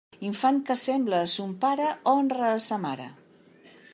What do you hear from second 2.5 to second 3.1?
a sa mare.